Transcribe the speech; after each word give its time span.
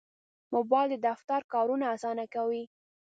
موبایل 0.53 0.89
د 0.93 0.97
دفتر 1.07 1.41
کارونه 1.53 1.85
اسانه 1.95 2.25
کوي. 2.33 2.63